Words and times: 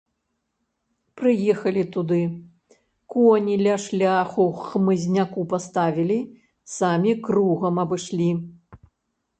Прыехалі 1.19 1.83
туды, 1.95 2.17
коні 3.17 3.55
ля 3.67 3.75
шляху 3.85 4.41
ў 4.49 4.53
хмызняку 4.71 5.41
паставілі, 5.53 6.19
самі 6.79 7.11
кругам 7.31 7.75
абышлі. 7.87 8.31